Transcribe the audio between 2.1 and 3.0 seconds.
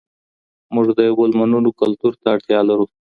ته اړتیا لرو.